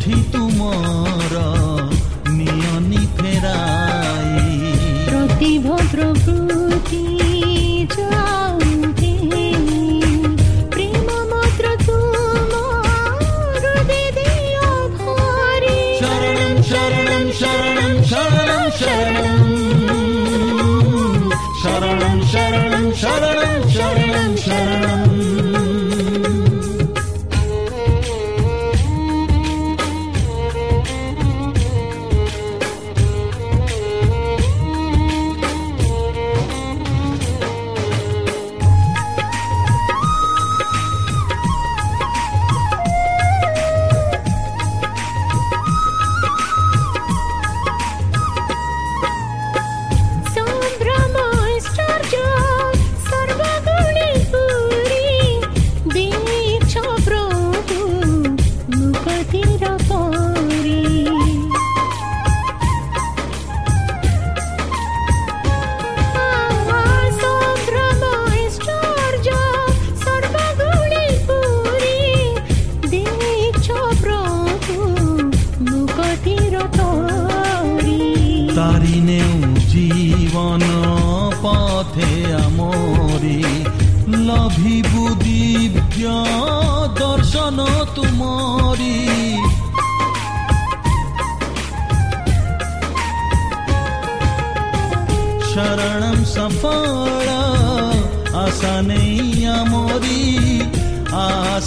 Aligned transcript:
মুষ্টি 0.00 0.16
তোমার 0.32 1.29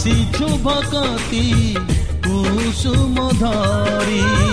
ଆସିଛୁ 0.03 0.47
ଭକତି 0.63 1.44
କୁସୁମ 2.25 3.27
ଧରି 3.39 4.52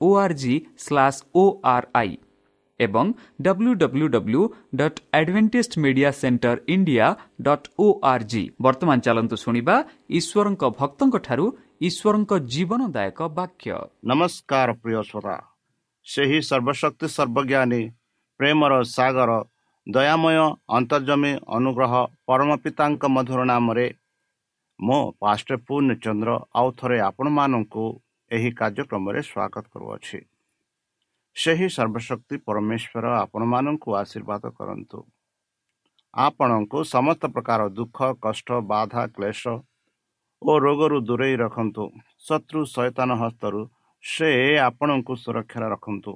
O 0.00 0.08
R 0.16 0.34
G 0.34 0.54
slash 0.78 1.18
O 1.34 1.44
R 1.64 1.86
I 1.94 2.12
ଏବଂ 2.80 3.06
W 3.42 3.72
W 3.74 4.06
W 4.08 4.42
dot 4.74 4.98
Adventist 5.14 5.72
media 5.84 6.10
centre 6.12 6.56
India 6.68 7.06
dot 7.42 7.66
O 7.78 7.86
R 8.12 8.24
G 8.24 8.42
ବର୍ତ୍ତମାନ 8.64 8.98
ଚାଲନ୍ତୁ 9.00 9.36
ଶୁଣିବା 9.36 9.76
ଈଶ୍ୱରଙ୍କ 10.10 10.62
ଭକ୍ତଙ୍କଠାରୁ 10.80 11.46
ଈଶ୍ୱରଙ୍କ 11.80 12.32
ଜୀବନଦାୟକ 12.52 13.18
ବାକ୍ୟ। 13.38 13.72
ନମସ୍କାର 14.04 14.68
ସେହି 16.06 16.38
ସର୍ବଶକ୍ତି 16.40 17.06
ସର୍ବଜ୍ଞାନୀ 17.08 17.82
ପ୍ରେମର 18.40 18.72
ସାଗର 18.88 19.30
ଦୟାମୟ 19.86 20.38
ଅନ୍ତର୍ଜମୀ 20.68 21.32
ଅନୁଗ୍ରହ 21.56 21.92
ପରମ 22.26 22.50
ପିତାଙ୍କ 22.64 23.02
ମଧୁର 23.08 23.40
ନାମରେ 23.44 23.86
ମୁଁ 24.80 25.02
ପାଷ୍ଟ 25.20 25.56
ପୂର୍ଣ୍ଣଚନ୍ଦ୍ର 25.66 26.32
ଆଉ 26.54 26.70
ଥରେ 26.78 26.96
ଆପଣମାନଙ୍କୁ 27.00 27.84
ଏହି 28.30 28.50
କାର୍ଯ୍ୟକ୍ରମରେ 28.60 29.20
ସ୍ୱାଗତ 29.22 29.64
କରୁଅଛି। 29.74 30.18
ସେହି 31.36 31.66
ସର୍ବଶକ୍ତି 31.68 32.36
ପରମେଶ୍ୱର 32.46 33.06
ଆପଣମାନଙ୍କୁ 33.16 33.88
ଆଶୀର୍ବାଦ 33.96 34.50
କରନ୍ତୁ। 34.58 34.98
ଆପଣଙ୍କୁ 36.14 36.78
ସମସ୍ତ 36.84 37.22
ପ୍ରକାର 37.34 37.68
ଦୁଃଖ 37.68 37.98
କଷ୍ଟ 38.20 38.48
ବାଧା 38.72 39.02
କ୍ଲେଶ 39.16 39.42
ଓ 40.42 40.52
ରୋଗରୁ 40.58 40.98
ଦୂରେଇ 41.00 41.36
ରଖନ୍ତୁ। 41.36 41.84
ଶତ୍ରୁ 42.18 42.60
ସୈତାନ 42.66 43.10
ହସ୍ତରୁ 43.22 43.60
ସେ 44.04 44.30
ଆପଣଙ୍କୁ 44.58 45.12
ସୁରକ୍ଷାରେ 45.16 45.68
ରଖନ୍ତୁ। 45.74 46.12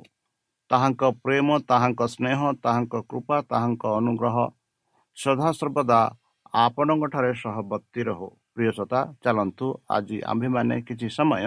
ତାହାଙ୍କ 0.70 1.02
ପ୍ରେମ 1.22 1.48
ତାହାଙ୍କ 1.68 2.00
ସ୍ନେହ 2.14 2.40
ତାହାଙ୍କ 2.64 2.94
କୃପା 3.10 3.38
ତାହାଙ୍କ 3.50 3.84
ଅନୁଗ୍ରହ 3.98 4.36
ସଦାସର୍ବଦା 5.16 6.00
ଆପଣଙ୍କଠାରେ 6.64 7.32
ସହବର୍ତ୍ତୀ 7.42 8.02
ରହୁ। 8.10 8.28
ପ୍ରିୟସତା 8.56 9.00
ଚାଲନ୍ତୁ 9.22 9.66
ଆଜି 9.90 10.18
ଆମ୍ଭେମାନେ 10.26 10.76
କିଛି 10.82 11.08
ସମୟ 11.10 11.46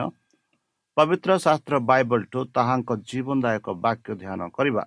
ପବିତ୍ର 0.97 1.35
ଶାସ୍ତ୍ର 1.39 1.75
ବାଇବଲଠୁ 1.89 2.39
ତାହାଙ୍କ 2.55 2.97
ଜୀବନଦାୟକ 3.09 3.75
ବାକ୍ୟ 3.83 4.15
ଧ୍ୟାନ 4.17 4.49
କରିବା 4.55 4.83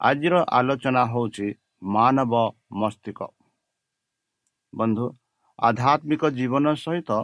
ଆଜିର 0.00 0.34
ଆଲୋଚନା 0.58 1.02
ହେଉଛି 1.12 1.48
ମାନବ 1.92 2.42
ମସ୍ତିଷ୍କ 2.78 3.28
ବନ୍ଧୁ 4.72 5.06
ଆଧ୍ୟାତ୍ମିକ 5.58 6.30
ଜୀବନ 6.32 6.74
ସହିତ 6.78 7.20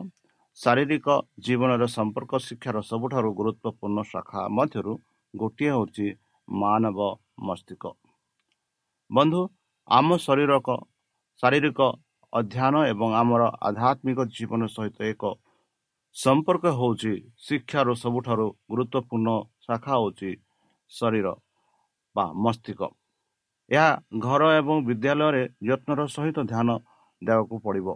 ଶାରୀରିକ 0.58 1.16
ଜୀବନର 1.40 1.86
ସମ୍ପର୍କ 1.88 2.40
ଶିକ୍ଷାର 2.42 2.80
ସବୁଠାରୁ 2.84 3.30
ଗୁରୁତ୍ୱପୂର୍ଣ୍ଣ 3.34 4.02
ଶାଖା 4.10 4.42
ମଧ୍ୟରୁ 4.50 4.94
ଗୋଟିଏ 5.34 5.70
ହେଉଛି 5.70 6.06
ମାନବ 6.48 7.08
ମସ୍ତିଷ୍କ 7.46 7.92
ବନ୍ଧୁ 9.10 9.40
ଆମ 9.88 10.18
ଶରୀରକ 10.18 10.76
ଶାରୀରିକ 11.42 11.80
ଅଧ୍ୟୟନ 12.34 12.74
ଏବଂ 12.92 13.10
ଆମର 13.20 13.42
ଆଧ୍ୟାତ୍ମିକ 13.68 14.18
ଜୀବନ 14.36 14.62
ସହିତ 14.76 14.98
ଏକ 15.12 15.22
ସମ୍ପର୍କ 16.16 16.64
ହେଉଛି 16.78 17.12
ଶିକ୍ଷାର 17.46 17.88
ସବୁଠାରୁ 18.02 18.46
ଗୁରୁତ୍ୱପୂର୍ଣ୍ଣ 18.70 19.28
ଶାଖା 19.66 19.94
ହେଉଛି 19.94 20.30
ଶରୀର 20.90 21.26
ବା 22.16 22.24
ମସ୍ତିଷ୍କ। 22.44 22.82
ଏହା 23.70 23.90
ଘର 24.24 24.42
ଏବଂ 24.60 24.76
ବିଦ୍ୟାଳୟରେ 24.88 25.42
ଯତ୍ନର 25.68 26.00
ସହିତ 26.16 26.38
ଧ୍ୟାନ 26.50 26.68
ଦେବାକୁ 27.22 27.54
ପଡ଼ିବ। 27.64 27.88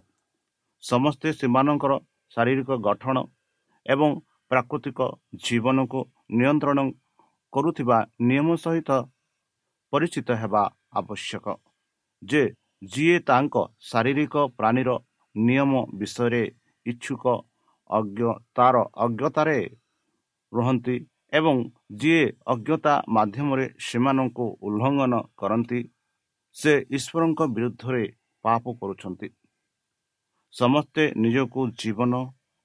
ସମସ୍ତେ 0.83 1.29
ସେମାନଙ୍କର 1.41 1.93
ଶାରୀରିକ 2.37 2.71
ଗଠନ 2.87 3.17
ଏବଂ 3.87 4.11
ପ୍ରାକୃତିକ 4.51 4.99
ଜୀବନକୁ 5.45 6.01
ନିୟନ୍ତ୍ରଣ 6.39 6.79
କରୁଥିବା 7.53 7.99
ନିୟମ 8.29 8.49
ସହିତ 8.65 8.91
ପରିଚିତ 9.93 10.29
ହେବା 10.41 10.63
ଆବଶ୍ୟକ। 11.01 11.47
ଯେ 12.23 12.43
ଯିଏ 12.83 13.19
ତାଙ୍କ 13.29 13.63
ଶାରୀରିକ 13.83 14.35
ପ୍ରାଣୀର 14.59 14.91
ନିୟମ 15.35 15.73
ବିଷୟରେ 15.99 16.43
ଇଚ୍ଛୁକ 16.87 17.25
ଅଜ୍ଞ 17.91 18.21
ତାର 18.55 18.77
ଅଜ୍ଞତାରେ 19.05 19.59
ରୁହନ୍ତି 20.53 20.97
ଏବଂ 21.33 21.57
ଯିଏ 22.01 22.23
ଅଜ୍ଞତା 22.47 22.95
ମାଧ୍ୟମରେ 23.09 23.67
ସେମାନଙ୍କୁ 23.87 24.47
ଉଲ୍ଲଙ୍ଘନ 24.67 25.15
କରନ୍ତି 25.37 25.81
ସେ 26.57 26.73
ଈଶ୍ୱରଙ୍କ 26.91 27.41
ବିରୁଦ୍ଧରେ 27.55 28.05
ପାପ 28.45 28.65
କରୁଛନ୍ତି। 28.81 29.29
ସମସ୍ତେ 30.55 31.05
ନିଜକୁ 31.17 31.61
ଜୀବନ 31.81 32.13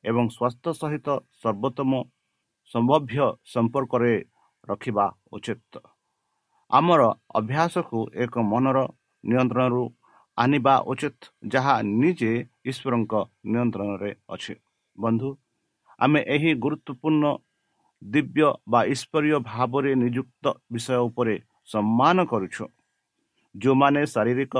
ଏବଂ 0.03 0.25
ସ୍ୱାସ୍ଥ୍ୟ 0.29 0.71
ସହିତ 0.81 1.07
ସର୍ବୋତ୍ତମ 1.41 1.91
ସମ୍ଭବ୍ୟ 2.71 3.25
ସମ୍ପର୍କରେ 3.53 4.13
ରଖିବା 4.67 5.05
ଉଚିତ। 5.31 5.73
ଆମର 6.71 7.01
ଅଭ୍ୟାସକୁ 7.39 7.99
ଏକ 8.23 8.33
ମନର 8.51 8.77
ନିୟନ୍ତ୍ରଣରୁ 9.23 9.83
ଆଣିବା 10.37 10.73
ଉଚିତ 10.91 11.19
ଯାହା 11.53 11.75
ନିଜେ 12.01 12.31
ଈଶ୍ୱରଙ୍କ 12.69 13.13
ନିୟନ୍ତ୍ରଣରେ 13.51 14.11
ଅଛି। 14.29 14.53
ବନ୍ଧୁ 14.97 15.29
ଆମେ 15.99 16.19
ଏହି 16.35 16.51
ଗୁରୁତ୍ୱପୂର୍ଣ୍ଣ 16.63 17.25
ଦିବ୍ୟ 18.01 18.47
ବା 18.71 18.79
ଈଶ୍ୱରୀୟ 18.93 19.37
ଭାବରେ 19.49 19.91
ନିଯୁକ୍ତ 19.95 20.45
ବିଷୟ 20.73 20.97
ଉପରେ 21.07 21.35
ସମ୍ମାନ 21.69 22.17
କରୁଛୁ। 22.31 22.65
ଯେଉଁମାନେ 23.55 24.01
ଶାରୀରିକ 24.13 24.55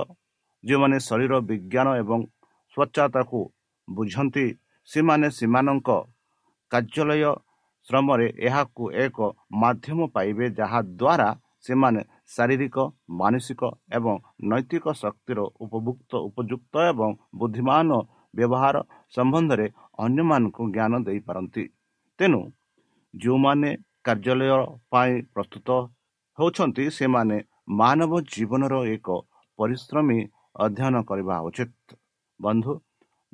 ଯେଉଁମାନେ 0.63 0.97
ଶରୀର 1.07 1.33
ବିଜ୍ଞାନ 1.49 1.87
ଏବଂ 2.01 2.19
ସ୍ୱଚ୍ଛତାକୁ 2.77 3.39
ବୁଝନ୍ତି 3.87 4.45
ସେମାନେ 4.89 5.27
ସେମାନଙ୍କ 5.37 5.89
କାର୍ଯ୍ୟାଳୟ 6.71 7.31
ଶ୍ରମରେ 7.87 8.27
ଏହାକୁ 8.47 8.83
ଏକ 9.03 9.17
ମାଧ୍ୟମ 9.61 9.99
ପାଇବେ 10.15 10.45
ଯାହାଦ୍ୱାରା 10.59 11.29
ସେମାନେ 11.65 12.01
ଶାରୀରିକ 12.29 12.77
ମାନସିକ 13.19 13.61
ଏବଂ 13.97 14.15
ନୈତିକ 14.51 14.85
ଶକ୍ତିର 14.93 15.39
ଉପଭୁକ୍ତ 15.63 16.11
ଉପଯୁକ୍ତ 16.27 16.73
ଏବଂ 16.91 17.09
ବୁଦ୍ଧିମାନ 17.39 17.89
ବ୍ୟବହାର 18.33 18.75
ସମ୍ବନ୍ଧରେ 19.15 19.67
ଅନ୍ୟମାନଙ୍କୁ 20.05 20.63
ଜ୍ଞାନ 20.75 20.93
ଦେଇପାରନ୍ତି। 21.07 21.63
ତେଣୁ 22.19 22.39
ଯେଉଁମାନେ 23.13 23.69
କାର୍ଯ୍ୟାଳୟ 24.05 24.63
ପାଇଁ 24.91 25.13
ପ୍ରସ୍ତୁତ 25.33 25.69
ହେଉଛନ୍ତି 26.37 26.85
ସେମାନେ 26.97 27.37
ମାନବ 27.79 28.11
ଜୀବନର 28.33 28.73
ଏକ 28.95 29.07
ପରିଶ୍ରମୀ 29.59 30.19
ଅଧ୍ୟୟନ 30.63 30.95
କରିବା 31.09 31.35
ଉଚିତ। 31.47 31.87
ବନ୍ଧୁ 32.39 32.73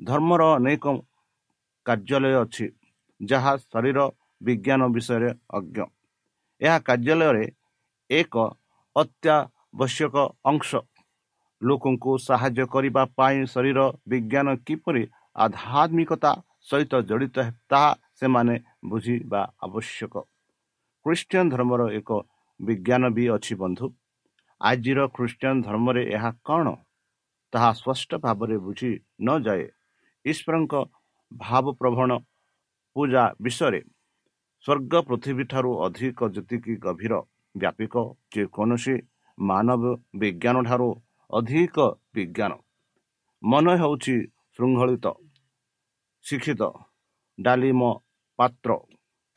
ଧର୍ମର 0.00 0.42
ଅନେକ 0.58 0.84
କାର୍ଯ୍ୟାଳୟ 1.86 2.34
ଅଛି 2.42 2.66
ଯାହା 3.20 3.52
ଶରୀର 3.64 3.98
ବିଜ୍ଞାନ 4.40 4.80
ବିଷୟରେ 4.94 5.30
ଅଜ୍ଞ। 5.56 5.78
ଏହା 6.60 6.78
କାର୍ଯ୍ୟାଳୟରେ 6.88 7.46
ଏକ 8.10 8.34
ଅତ୍ୟାବଶ୍ୟକ 9.00 10.14
ଅଂଶ। 10.44 10.70
ଲୋକଙ୍କୁ 11.60 12.12
ସାହାଯ୍ୟ 12.26 12.64
କରିବା 12.74 13.02
ପାଇଁ 13.18 13.38
ଶରୀର 13.54 13.78
ବିଜ୍ଞାନ 14.10 14.48
କିପରି 14.66 15.02
ଆଧ୍ୟାତ୍ମିକତା 15.44 16.32
ସହିତ 16.68 16.92
ଜଡ଼ିତ 17.08 17.36
ତାହା 17.70 17.90
ସେମାନେ 18.18 18.54
ବୁଝିବା 18.90 19.40
ଆବଶ୍ୟକ। 19.66 20.14
ଖ୍ରୀଷ୍ଟିଆନ 21.06 21.46
ଧର୍ମର 21.54 21.82
ଏକ 21.98 22.10
ବିଜ୍ଞାନ 22.60 23.02
ବି 23.16 23.24
ଅଛି 23.36 23.54
ବନ୍ଧୁ। 23.62 23.86
ଆଜିର 24.60 25.00
ଖ୍ରୀଷ୍ଟିଆନ 25.16 25.56
ଧର୍ମରେ 25.66 26.02
ଏହା 26.16 26.30
କ'ଣ? 26.46 26.66
ତାହା 27.52 27.70
ସ୍ପଷ୍ଟ 27.72 28.10
ଭାବରେ 28.24 28.56
ବୁଝି 28.66 28.90
ନଯାଏ 29.26 29.64
ଈଶ୍ୱରଙ୍କ 30.24 30.74
ଭାବପ୍ରବଣ 31.32 32.10
ପୂଜା 32.96 33.24
ବିଷୟରେ। 33.42 33.80
ସ୍ୱର୍ଗ 34.64 34.92
ପୃଥିବୀ 35.08 35.44
ଠାରୁ 35.50 35.70
ଅଧିକ 35.86 36.18
ଯେତିକି 36.34 36.74
ଗଭୀର 36.84 37.14
ବ୍ୟାପିକ 37.54 37.94
ଯେକୌଣସି 38.34 38.94
ମାନବ 39.38 39.82
ବିଜ୍ଞାନ 40.14 40.56
ଠାରୁ 40.64 40.88
ଅଧିକ 41.30 41.76
ବିଜ୍ଞାନ। 42.14 42.52
ମନ 43.42 43.66
ହେଉଛି 43.76 44.16
ଶୃଙ୍ଖଳିତ 44.54 45.06
ଶିକ୍ଷିତ 46.24 46.62
ଡାଲିମ 47.38 47.80
ପାତ୍ର। 48.38 48.70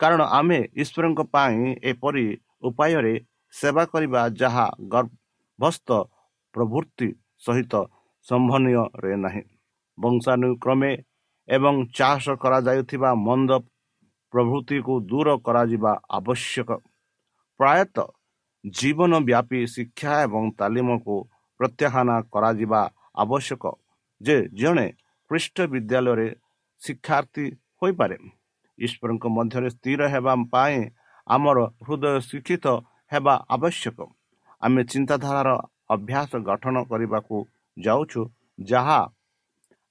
କାରଣ 0.00 0.20
ଆମେ 0.38 0.58
ଈଶ୍ୱରଙ୍କ 0.82 1.20
ପାଇଁ 1.34 1.58
ଏପରି 1.90 2.26
ଉପାୟରେ 2.62 3.14
ସେବା 3.54 3.84
କରିବା 3.84 4.20
ଯାହା 4.40 4.66
ଗର୍ଭସ୍ଥ 4.92 5.88
ପ୍ରଭୃତି 6.54 7.08
ସହିତ 7.38 7.74
ସମ୍ଭନୀୟରେ 8.26 9.14
ନାହିଁ। 9.16 9.42
ବଂଶାନୁକ୍ରମେ 9.98 10.92
ଏବଂ 11.48 11.74
ଚାଷ 11.96 12.24
କରାଯାଉଥିବା 12.42 13.10
ମନ୍ଦ 13.26 13.50
ପ୍ରଭୃତିକୁ 14.32 14.92
ଦୂର 15.10 15.28
କରାଯିବା 15.46 15.92
ଆବଶ୍ୟକ। 16.10 16.70
ପ୍ରାୟତଃ 17.60 18.08
ଜୀବନ 18.64 19.12
ବ୍ୟାପୀ 19.28 19.60
ଶିକ୍ଷା 19.74 20.12
ଏବଂ 20.26 20.44
ତାଲିମକୁ 20.58 21.16
ପ୍ରତ୍ୟାଖ୍ୟାନ 21.60 22.08
କରାଯିବା 22.34 22.82
ଆବଶ୍ୟକ 23.22 23.64
ଯେ 24.20 24.36
ଜଣେ 24.60 24.86
ଖ୍ରୀଷ୍ଟ 25.30 25.56
ବିଦ୍ୟାଳୟରେ 25.72 26.28
ଶିକ୍ଷାର୍ଥୀ 26.82 27.46
ହୋଇପାରେ। 27.80 28.16
ଈଶ୍ୱରଙ୍କ 28.78 29.24
ମଧ୍ୟରେ 29.36 29.68
ସ୍ଥିର 29.74 30.00
ହେବା 30.14 30.32
ପାଇଁ 30.52 30.78
ଆମର 31.26 31.58
ହୃଦୟ 31.86 32.14
ଶିକ୍ଷିତ 32.28 32.66
ହେବା 33.12 33.34
ଆବଶ୍ୟକ। 33.54 33.98
ଆମେ 34.62 34.82
ଚିନ୍ତାଧାରାର 34.92 35.50
ଅଭ୍ୟାସ 35.94 36.30
ଗଠନ 36.48 36.76
କରିବାକୁ 36.90 37.36
ଯାଉଛୁ 37.76 38.22
ଯାହା 38.64 39.00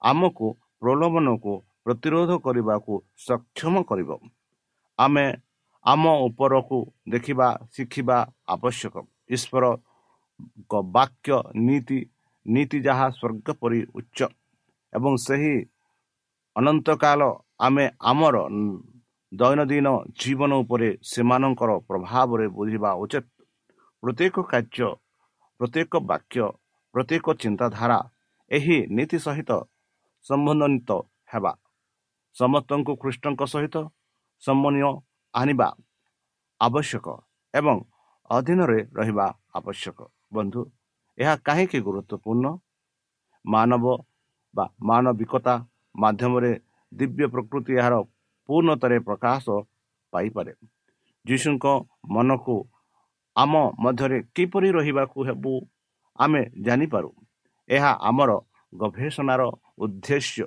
ଆମକୁ 0.01 0.47
ପ୍ରଲୋଭନକୁ 0.81 1.53
ପ୍ରତିରୋଧ 1.85 2.31
କରିବାକୁ 2.45 2.93
ସକ୍ଷମ 3.27 3.73
କରିବ। 3.89 4.09
ଆମେ 4.99 5.25
ଆମ 5.85 6.03
ଉପରକୁ 6.27 6.77
ଦେଖିବା 7.13 7.47
ଶିଖିବା 7.73 8.17
ଆବଶ୍ୟକ। 8.55 8.95
ଈଶ୍ୱର 9.35 9.63
ବାକ୍ୟ 10.95 11.35
ନୀତି 11.67 11.99
ନୀତି 12.45 12.77
ଯାହା 12.87 13.07
ସ୍ୱର୍ଗ 13.17 13.47
ପରି 13.61 13.79
ଉଚ୍ଚ। 13.99 14.19
ଏବଂ 14.93 15.13
ସେହି 15.25 15.55
ଅନନ୍ତକାଳ 16.55 17.21
ଆମେ 17.65 17.85
ଆମର 18.11 18.35
ଦୈନନ୍ଦିନ 19.31 19.87
ଜୀବନ 20.19 20.51
ଉପରେ 20.63 20.89
ସେମାନଙ୍କର 21.11 21.71
ପ୍ରଭାବରେ 21.89 22.45
ବୁଝିବା 22.57 22.91
ଉଚିତ। 23.03 23.25
ପ୍ରତ୍ୟେକ 24.03 24.35
କାର୍ଯ୍ୟ 24.51 24.89
ପ୍ରତ୍ୟେକ 25.59 25.91
ବାକ୍ୟ 26.11 26.37
ପ୍ରତ୍ୟେକ 26.93 27.25
ଚିନ୍ତାଧାରା 27.41 27.99
ଏହି 28.51 28.77
ନୀତି 28.95 29.17
ସହିତ 29.25 29.51
ସମ୍ବନ୍ଧିତ 30.25 30.89
ହେବା। 31.31 31.51
ସମସ୍ତଙ୍କୁ 32.35 32.91
ଖ୍ରୀଷ୍ଟଙ୍କ 33.01 33.41
ସହିତ 33.53 33.75
ସମନ୍ୱୟ 34.43 34.91
ଆଣିବା 35.33 35.67
ଆବଶ୍ୟକ 36.61 37.07
ଏବଂ 37.53 37.77
ଅଧୀନରେ 38.29 38.79
ରହିବା 38.97 39.27
ଆବଶ୍ୟକ। 39.55 39.99
ବନ୍ଧୁ 40.33 40.61
ଏହା 41.17 41.33
କାହିଁକି 41.47 41.79
ଗୁରୁତ୍ୱପୂର୍ଣ୍ଣ? 41.87 42.45
ମାନବ 43.45 43.85
ବା 44.55 44.65
ମାନବିକତା 44.83 45.55
ମାଧ୍ୟମରେ 45.95 46.51
ଦିବ୍ୟ 46.91 47.25
ପ୍ରକୃତି 47.33 47.71
ଏହାର 47.79 47.95
ପୂର୍ଣ୍ଣତାରେ 48.49 48.97
ପ୍ରକାଶ 48.99 49.45
ପାଇପାରେ। 50.13 50.53
ଯୀଶୁଙ୍କ 51.25 51.65
ମନକୁ 52.09 52.57
ଆମ 53.35 53.53
ମଧ୍ୟରେ 53.79 54.17
କିପରି 54.35 54.69
ରହିବାକୁ 54.77 55.19
ହେବୁ 55.27 55.53
ଆମେ 56.19 56.41
ଜାଣିପାରୁ। 56.65 57.09
ଏହା 57.69 57.91
ଆମର 58.09 58.31
ଗବେଷଣାର 58.73 59.41
ଉଦ୍ଦେଶ୍ୟ। 59.83 60.45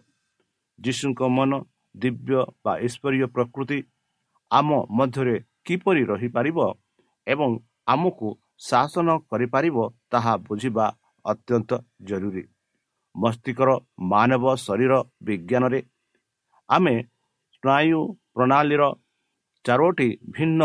ଯୀଶୁଙ୍କ 0.78 1.20
ମନ 1.36 1.52
ଦିବ୍ୟ 1.94 2.38
ବା 2.64 2.72
ଈଶ୍ୱରୀୟ 2.86 3.26
ପ୍ରକୃତି 3.26 3.78
ଆମ 4.50 4.68
ମଧ୍ୟରେ 4.90 5.36
କିପରି 5.64 6.02
ରହିପାରିବ 6.04 6.58
ଏବଂ 7.26 7.50
ଆମକୁ 7.86 8.28
ଶାସନ 8.60 9.08
କରିପାରିବ 9.30 9.76
ତାହା 10.10 10.34
ବୁଝିବା 10.46 10.86
ଅତ୍ୟନ୍ତ 11.24 11.70
ଜରୁରୀ। 12.02 12.44
ମସ୍ତିଷ୍କର 13.14 13.70
ମାନବ 14.12 14.44
ଶରୀର 14.56 14.92
ବିଜ୍ଞାନରେ 15.22 15.80
ଆମେ 16.68 16.94
ସ୍ନାୟୁ 17.54 18.00
ପ୍ରଣାଳୀର 18.34 18.82
ଚାରୋଟି 19.64 20.08
ଭିନ୍ନ 20.30 20.62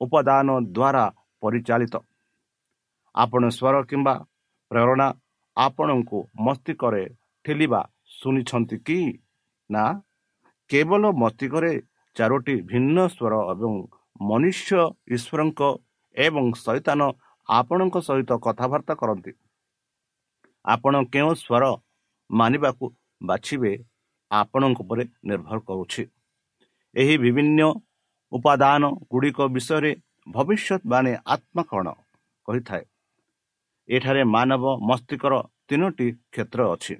ଉପାଦାନ 0.00 0.48
ଦ୍ୱାରା 0.68 1.04
ପରିଚାଳିତ। 1.42 1.94
ଆପଣ 3.14 3.42
ସ୍ୱର 3.48 3.76
କିମ୍ବା 3.90 4.14
ପ୍ରେରଣା 4.70 5.08
ଆପଣଙ୍କୁ 5.56 6.18
ମସ୍ତିଷ୍କରେ 6.40 7.02
ଠେଲିବା 7.44 7.80
ଶୁଣିଛନ୍ତି 8.18 8.76
କି? 8.86 8.98
ନା? 9.70 9.84
କେବଳ 10.70 11.02
ମସ୍ତିଷ୍କରେ 11.12 11.72
ଚାରୋଟି 12.16 12.54
ଭିନ୍ନ 12.62 12.96
ସ୍ୱର 13.08 13.34
ଏବଂ 13.52 13.72
ମନୁଷ୍ୟ 14.20 14.80
ଈଶ୍ୱରଙ୍କ 15.14 15.60
ଏବଂ 16.16 16.44
ସୈତାନ 16.64 17.00
ଆପଣଙ୍କ 17.48 17.96
ସହିତ 17.98 18.30
କଥାବାର୍ତ୍ତା 18.38 18.94
କରନ୍ତି। 18.94 19.32
ଆପଣ 20.64 20.94
କେଉଁ 21.12 21.32
ସ୍ୱର 21.34 21.64
ମାନିବାକୁ 22.30 22.84
ବାଛିବେ 23.22 23.72
ଆପଣଙ୍କ 24.30 24.78
ଉପରେ 24.80 25.04
ନିର୍ଭର 25.24 25.58
କରୁଛି। 25.68 26.02
ଏହି 26.96 27.14
ବିଭିନ୍ନ 27.18 27.60
ଉପାଦାନ 28.32 28.82
ଗୁଡ଼ିକ 29.10 29.38
ବିଷୟରେ 29.54 29.92
ଭବିଷ୍ୟତବାଣୀ 30.28 31.12
ଆତ୍ମା 31.26 31.62
କ'ଣ 31.62 31.86
କହିଥାଏ। 32.48 32.84
ଏଠାରେ 33.88 34.22
ମାନବ 34.24 34.64
ମସ୍ତିଷ୍କର 34.88 35.34
ତିନୋଟି 35.68 36.06
କ୍ଷେତ୍ର 36.32 36.60
ଅଛି। 36.74 36.94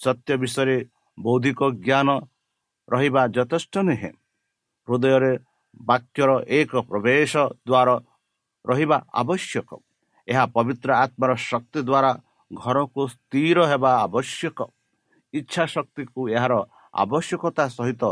ସତ୍ୟ 0.00 0.32
ବିଷୟରେ 0.42 0.78
ବୌଦ୍ଧିକ 1.18 1.60
ଜ୍ଞାନ 1.86 2.08
ରହିବା 2.88 3.22
ଯଥେଷ୍ଟ 3.36 3.74
ନୁହେଁ। 3.78 4.12
ହୃଦୟରେ 4.88 5.32
ବାକ୍ୟର 5.88 6.30
ଏକ 6.58 6.72
ପ୍ରବେଶ 6.90 7.32
ଦ୍ୱାର 7.68 7.88
ରହିବା 8.64 8.98
ଆବଶ୍ୟକ। 9.12 9.70
ଏହା 10.28 10.44
ପବିତ୍ର 10.56 10.88
ଆତ୍ମାର 11.04 11.30
ଶକ୍ତି 11.50 11.80
ଦ୍ୱାରା 11.88 12.12
ଘରକୁ 12.50 13.02
ସ୍ଥିର 13.14 13.58
ହେବା 13.70 13.90
ଆବଶ୍ୟକ। 14.06 14.58
ଇଚ୍ଛା 15.34 15.64
ଶକ୍ତିକୁ 15.74 16.20
ଏହାର 16.36 16.54
ଆବଶ୍ୟକତା 16.94 17.64
ସହିତ 17.76 18.02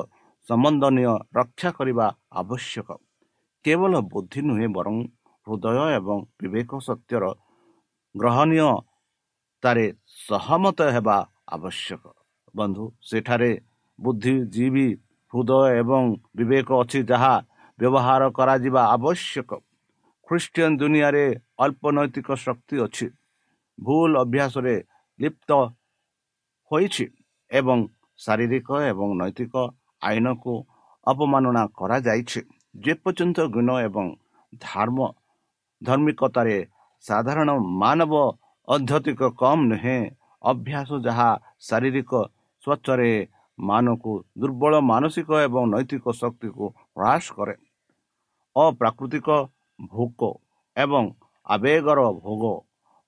ସମ୍ବନ୍ଧନୀୟ 0.49 1.13
ରକ୍ଷା 1.39 1.71
କରିବା 1.79 2.07
ଆବଶ୍ୟକ। 2.41 2.89
କେବଳ 3.65 3.93
ବୁଦ୍ଧି 4.13 4.41
ନୁହେଁ 4.49 4.69
ବରଂ 4.77 4.97
ହୃଦୟ 5.47 5.79
ଏବଂ 5.99 6.19
ବିବେକ 6.41 6.71
ସତ୍ୟର 6.89 7.25
ଗ୍ରହଣୀୟତାରେ 8.15 9.87
ସହମତ 10.29 10.79
ହେବା 10.95 11.17
ଆବଶ୍ୟକ। 11.57 12.05
ବନ୍ଧୁ 12.55 12.85
ସେଠାରେ 13.09 13.51
ବୁଦ୍ଧିଜୀବୀ 13.99 14.89
ହୃଦୟ 15.35 15.63
ଏବଂ 15.81 16.03
ବିବେକ 16.37 16.69
ଅଛି 16.83 17.01
ଯାହା 17.11 17.35
ବ୍ୟବହାର 17.79 18.23
କରାଯିବା 18.39 18.83
ଆବଶ୍ୟକ। 18.97 19.51
ଖ୍ରୀଷ୍ଟିଆନ 20.29 20.73
ଦୁନିଆରେ 20.81 21.25
ଅଳ୍ପ 21.65 21.83
ନୈତିକ 21.97 22.29
ଶକ୍ତି 22.45 22.77
ଅଛି। 22.87 23.07
ଭୁଲ 23.79 24.13
ଅଭ୍ୟାସରେ 24.25 24.75
ଲିପ୍ତ 25.19 25.51
ହୋଇଛି 26.71 27.05
ଏବଂ 27.51 27.79
ଶାରୀରିକ 28.21 28.69
ଏବଂ 28.91 29.09
ନୈତିକ 29.21 29.55
ଆଇନକୁ 30.03 30.55
ଅପମାନନା 31.07 31.63
କରାଯାଇଛି। 31.79 32.41
ଯେପର୍ଯ୍ୟନ୍ତ 32.85 33.39
ଗୁଣ 33.55 33.69
ଏବଂ 33.89 34.07
ଧର୍ମ 34.63 34.99
ଧାର୍ମିକତାରେ 35.83 36.57
ସାଧାରଣ 37.05 37.49
ମାନବ 37.83 38.13
ଅଧ୍ୟତିକ 38.69 39.21
କମ୍ 39.41 39.63
ନୁହେଁ 39.71 39.99
ଅଭ୍ୟାସ 40.45 40.91
ଯାହା 41.07 41.31
ଶାରୀରିକ 41.69 42.13
ସ୍ୱଚ୍ଛରେ 42.65 43.13
ମାନକୁ 43.59 44.13
ଦୁର୍ବଳ 44.39 44.73
ମାନସିକ 44.81 45.31
ଏବଂ 45.47 45.63
ନୈତିକ 45.75 46.05
ଶକ୍ତିକୁ 46.13 46.65
ହ୍ରାସ 46.97 47.25
କରେ। 47.37 47.55
ଅପ୍ରାକୃତିକ 48.57 49.29
ଭୋକ 49.93 50.21
ଏବଂ 50.77 51.05
ଆବେଗର 51.47 52.01
ଭୋଗ 52.25 52.45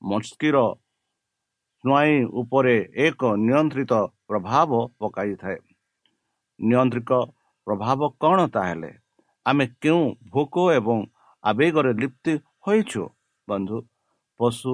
ମସ୍କିର 0.02 0.56
ସ୍ନାୟୁ 1.84 2.28
ଉପରେ 2.40 2.76
ଏକ 3.06 3.20
ନିୟନ୍ତ୍ରିତ 3.46 3.92
ପ୍ରଭାବ 4.28 4.70
ପକାଇଥାଏ। 5.00 5.58
ନିୟନ୍ତ୍ରିତ 6.60 7.12
ପ୍ରଭାବ 7.66 8.00
କ'ଣ 8.20 8.38
ତାହେଲେ? 8.46 8.90
ଆମେ 9.46 9.64
କେଉଁ 9.82 10.04
ଭୋକ 10.30 10.54
ଏବଂ 10.78 10.98
ଆବେଗରେ 11.44 11.92
ଲିପ୍ତି 12.00 12.32
ହୋଇଛୁ 12.66 13.02
ବନ୍ଧୁ? 13.48 13.78
ପଶୁ 14.40 14.72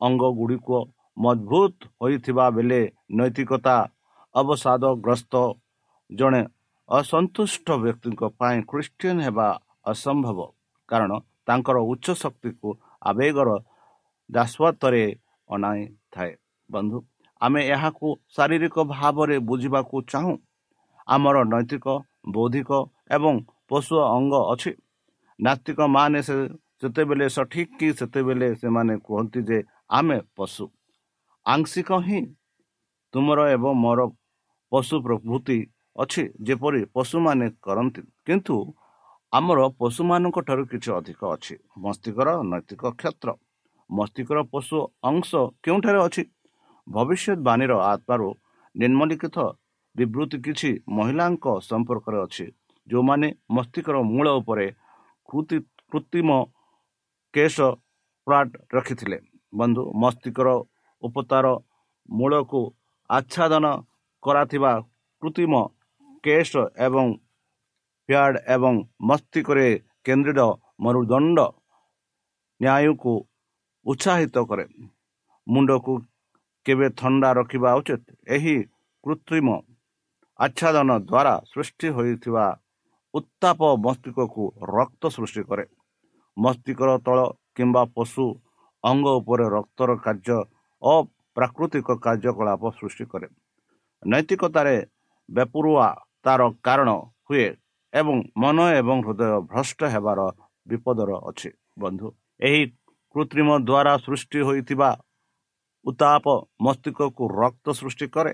ଅଙ୍ଗ 0.00 0.22
ଗୁଡ଼ିକ 0.38 0.68
ମଜବୁତ 1.16 1.76
ହୋଇଥିବା 2.00 2.46
ବେଳେ 2.50 2.80
ନୈତିକତା 3.10 3.76
ଅବସାଦଗ୍ରସ୍ତ 4.34 5.34
ଜଣେ 6.10 6.42
ଅସନ୍ତୁଷ୍ଟ 6.88 7.66
ବ୍ୟକ୍ତିଙ୍କ 7.84 8.22
ପାଇଁ 8.40 8.58
ଖ୍ରୀଷ୍ଟିଆନ 8.70 9.18
ହେବା 9.26 9.46
ଅସମ୍ଭବ। 9.90 10.38
କାରଣ 10.88 11.12
ତାଙ୍କର 11.46 11.76
ଉଚ୍ଚ 11.92 12.06
ଶକ୍ତିକୁ 12.22 12.68
ଆବେଗର 13.02 13.48
ଦାସତ୍ୱରେ 14.30 15.04
ଅଣାଇଥାଏ 15.50 16.32
ବନ୍ଧୁ 16.70 16.98
ଆମେ 17.40 17.60
ଏହାକୁ 17.74 18.08
ଶାରୀରିକ 18.34 18.76
ଭାବରେ 18.94 19.36
ବୁଝିବାକୁ 19.48 19.96
ଚାହୁଁ। 20.12 20.36
ଆମର 21.08 21.36
ନୈତିକ 21.52 21.86
ବୌଦ୍ଧିକ 22.34 22.70
ଏବଂ 23.16 23.34
ପଶୁ 23.68 23.94
ଅଙ୍ଗ 24.08 24.34
ଅଛି। 24.52 24.72
ନାସ୍ତିକ 25.38 25.78
ମାନେ 25.96 26.20
ସେ 26.26 26.34
ସେତେବେଳେ 26.80 27.26
ସଠିକ୍ 27.36 27.72
କି 27.78 27.88
ସେତେବେଳେ 27.98 28.48
ସେମାନେ 28.60 28.94
କୁହନ୍ତି 29.06 29.40
ଯେ 29.48 29.58
ଆମେ 29.98 30.18
ପଶୁ। 30.36 30.64
ଆଂଶିକ 31.46 31.90
ହିଁ 32.06 32.20
ତୁମର 33.14 33.38
ଏବଂ 33.56 33.72
ମୋର 33.84 34.00
ପଶୁ 34.74 34.94
ପ୍ରଭୃତି 35.06 35.58
ଅଛି 35.96 36.22
ଯେପରି 36.46 36.80
ପଶୁମାନେ 36.96 37.46
କରନ୍ତି। 37.66 38.02
କିନ୍ତୁ 38.26 38.54
ଆମର 39.32 39.58
ପଶୁମାନଙ୍କ 39.80 40.38
ଠାରୁ 40.48 40.64
କିଛି 40.72 40.90
ଅଧିକ 40.98 41.20
ଅଛି। 41.34 41.54
ମସ୍ତିଷ୍କର 41.84 42.28
ନୈତିକ 42.50 42.82
କ୍ଷେତ୍ର। 43.00 43.28
ମସ୍ତିଷ୍କର 43.90 44.38
ପଶୁ 44.52 44.76
ଅଂଶ 45.10 45.30
କେଉଁଠାରେ 45.64 46.00
ଅଛି? 46.06 46.22
ଭବିଷ୍ୟତବାଣୀର 46.86 47.72
ଆତ୍ମାରୁ 47.92 48.28
ନିମ୍ନଲିଖିତ 48.74 49.38
ବିବୃତ୍ତି 49.96 50.38
କିଛି 50.46 50.70
ମହିଳାଙ୍କ 50.96 51.46
ସମ୍ପର୍କରେ 51.68 52.18
ଅଛି 52.26 52.46
ଯେଉଁମାନେ 52.88 53.28
ମସ୍ତିଷ୍କର 53.56 53.96
ମୂଳ 54.12 54.26
ଉପରେ 54.40 54.66
କୃତି 55.28 55.56
କୃତ୍ରିମ 55.90 56.30
କେଶ 57.34 57.56
ପ୍ଲାଟ 58.26 58.50
ରଖିଥିଲେ। 58.74 59.18
ବନ୍ଧୁ 59.52 59.82
ମସ୍ତିଷ୍କର 60.02 60.48
ଉପତାର 61.02 61.46
ମୂଳକୁ 62.08 62.60
ଆଚ୍ଛାଦନ 63.10 63.66
କରାଥିବା 64.24 64.72
କୃତ୍ରିମ 65.22 65.54
କେଶ 66.24 66.52
ଏବଂ 66.86 67.06
ପ୍ୟାଡ୍ 68.08 68.36
ଏବଂ 68.54 68.74
ମସ୍ତିଷ୍କରେ 69.08 69.66
କେନ୍ଦ୍ରିତ 70.06 70.40
ମରୁଦଣ୍ଡ 70.84 71.38
ନ୍ୟାୟକୁ 72.60 73.12
ଉତ୍ସାହିତ 73.86 74.36
କରେ 74.50 74.64
ମୁଣ୍ଡକୁ 75.46 75.92
କେବେ 76.66 76.86
ଥଣ୍ଡା 77.00 77.30
ରଖିବା 77.38 77.70
ଉଚିତ? 77.78 78.04
ଏହି 78.34 78.56
କୃତ୍ରିମ 79.04 79.48
ଆଚ୍ଛାଦନ 80.38 80.90
ଦ୍ୱାରା 81.10 81.34
ସୃଷ୍ଟି 81.52 81.88
ହୋଇଥିବା 81.96 82.44
ଉତ୍ତାପ 83.14 83.60
ମସ୍ତିଷ୍କକୁ 83.84 84.44
ରକ୍ତ 84.76 85.02
ସୃଷ୍ଟି 85.16 85.42
କରେ। 85.48 85.64
ମସ୍ତିଷ୍କର 86.36 86.90
ତଳ 87.06 87.18
କିମ୍ବା 87.56 87.82
ପଶୁ 87.96 88.24
ଅଙ୍ଗ 88.84 89.06
ଉପରେ 89.20 89.44
ରକ୍ତର 89.56 89.90
କାର୍ଯ୍ୟ 90.04 90.38
ଅପ୍ରାକୃତିକ 90.82 91.88
କାର୍ଯ୍ୟକଳାପ 92.04 92.62
ସୃଷ୍ଟି 92.78 93.04
କରେ। 93.12 93.28
ନୈତିକତାରେ 94.04 94.76
ବେପରୁଆ 95.28 95.86
ତାର 96.24 96.40
କାରଣ 96.64 96.90
ହୁଏ 97.26 97.46
ଏବଂ 97.92 98.16
ମନ 98.36 98.58
ଏବଂ 98.74 98.98
ହୃଦୟ 99.06 99.30
ଭ୍ରଷ୍ଟ 99.48 99.80
ହେବାର 99.94 100.20
ବିପଦର 100.66 101.10
ଅଛି 101.22 101.50
ବନ୍ଧୁ 101.78 102.08
ଏହି 102.40 102.62
କୃତ୍ରିମ 103.14 103.48
ଦ୍ୱାରା 103.60 103.92
ସୃଷ୍ଟି 104.04 104.38
ହୋଇଥିବା 104.48 104.90
ଉତ୍ତାପ 105.86 106.26
ମସ୍ତିଷ୍କକୁ 106.64 107.24
ରକ୍ତ 107.34 107.66
ସୃଷ୍ଟି 107.72 108.06
କରେ 108.14 108.32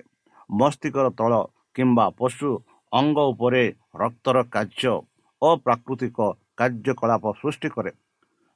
ମସ୍ତିଷ୍କର 0.51 1.07
ତଳ 1.19 1.33
କିମ୍ବା 1.77 2.07
ପଶୁ 2.19 2.51
ଅଙ୍ଗ 2.93 3.19
ଉପରେ 3.33 3.65
ରକ୍ତର 3.97 4.37
କାର୍ଯ୍ୟ 4.55 4.95
ଅପ୍ରାକୃତିକ 5.43 6.19
କାର୍ଯ୍ୟକଳାପ 6.59 7.25
ସୃଷ୍ଟି 7.41 7.69
କରେ 7.75 7.93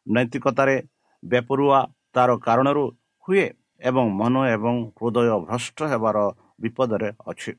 ନୈତିକତାରେ 0.06 0.76
ବେପରୁଆ 1.22 1.80
ତାର 2.14 2.30
କାରଣରୁ 2.46 2.84
ହୁଏ 3.28 3.44
ଏବଂ 3.82 4.06
ମନ 4.18 4.34
ଏବଂ 4.48 4.74
ହୃଦୟ 4.96 5.30
ଭ୍ରଷ୍ଟ 5.44 5.78
ହେବାର 5.92 6.18
ବିପଦରେ 6.64 7.10
ଅଛି। 7.30 7.52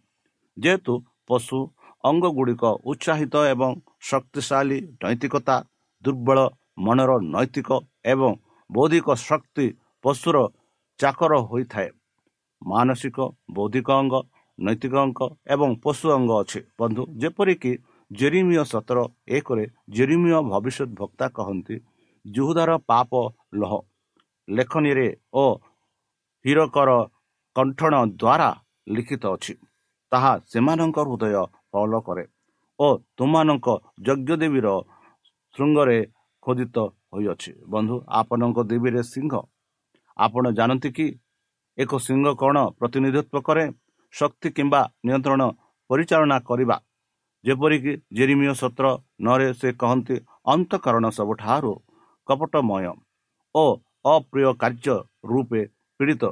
ଯେହେତୁ 0.58 0.94
ପଶୁ 1.30 1.58
ଅଙ୍ଗଗୁଡ଼ିକ 2.04 2.64
ଉତ୍ସାହିତ 2.92 3.36
ଏବଂ 3.54 3.72
ଶକ୍ତିଶାଳୀ 4.10 4.78
ନୈତିକତା 5.04 5.56
ଦୁର୍ବଳ 6.04 6.40
ମନର 6.86 7.12
ନୈତିକ 7.34 7.70
ଏବଂ 8.14 8.32
ବୌଦ୍ଧିକ 8.70 9.08
ଶକ୍ତି 9.28 9.66
ପଶୁର 10.04 10.38
ଚାକର 11.00 11.34
ହୋଇଥାଏ। 11.50 11.90
ମାନସିକ 12.62 13.18
ବୌଦ୍ଧିକ 13.56 13.88
ଅଙ୍ଗ 14.02 14.16
ନୈତିକ 14.60 14.94
ଅଙ୍ଗ 15.06 15.20
ଏବଂ 15.54 15.70
ପଶୁ 15.84 16.06
ଅଙ୍ଗ 16.18 16.32
ଅଛି। 16.42 16.60
ବନ୍ଧୁ 16.80 17.04
ଯେପରିକି 17.22 17.72
ଜେରିମିୟ 18.12 18.64
ସତର 18.72 19.00
ଏକରେ 19.38 19.66
ଜେରିମିୟ 19.96 20.40
ଭବିଷ୍ୟତ 20.52 20.90
ବକ୍ତା 21.00 21.26
କହନ୍ତି 21.38 21.76
ଜୁହୁଦାର 22.26 22.72
ପାପ 22.90 23.12
ଲହ 23.62 23.74
ଲେଖନୀରେ 24.48 25.08
ଓ 25.34 25.46
ହୀରକର 26.46 26.90
କଣ୍ଠଣ 27.56 27.94
ଦ୍ୱାରା 28.22 28.50
ଲିଖିତ 28.88 29.24
ଅଛି। 29.36 29.54
ତାହା 30.12 30.32
ସେମାନଙ୍କ 30.52 30.98
ହୃଦୟ 31.08 31.36
ଫଳ 31.72 31.94
କରେ 32.08 32.26
ଓ 32.80 32.88
ତୁମମାନଙ୍କ 33.18 33.68
ଯଜ୍ଞ 34.08 34.30
ଦେବୀର 34.42 34.68
ଶୃଙ୍ଗରେ 35.56 36.00
ଖୋଦିତ 36.44 36.78
ହୋଇଅଛି। 37.14 37.52
ବନ୍ଧୁ 37.74 37.96
ଆପଣଙ୍କ 38.20 38.58
ଦେବୀରେ 38.72 39.02
ସିଂହ। 39.12 39.34
ଆପଣ 40.18 40.44
ଜାଣନ୍ତି 40.58 40.90
କି 40.98 41.06
ଏକ 41.78 41.92
ସିଂହ 42.08 42.26
କ'ଣ 42.42 42.58
ପ୍ରତିନିଧିତ୍ୱ 42.80 43.46
କରେ 43.48 43.66
ଶକ୍ତି 44.14 44.50
କିମ୍ବା 44.58 44.82
ନିୟନ୍ତ୍ରଣ 45.06 45.42
ପରିଚାଳନା 45.90 46.38
କରିବା? 46.50 46.78
ଯେପରିକି 47.44 47.94
ଜେରିମିୟ 48.18 48.54
ସତ୍ର 48.62 48.86
ନରେ 49.26 49.48
ସେ 49.60 49.70
କହନ୍ତି 49.82 50.16
ଅନ୍ତଃକରଣ 50.54 51.06
ସବୁଠାରୁ 51.18 51.74
କପଟମୟ 52.28 52.86
ଓ 53.56 53.66
ଅପ୍ରିୟ 54.06 54.52
କାର୍ଯ୍ୟ 54.62 54.96
ରୂପେ 55.32 55.62
ପୀଡ଼ିତ। 56.00 56.24